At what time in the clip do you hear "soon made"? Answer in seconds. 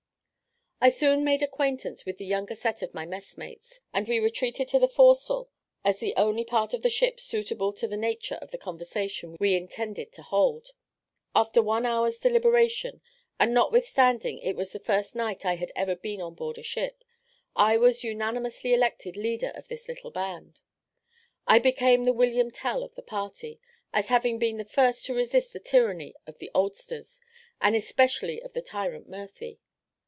0.89-1.43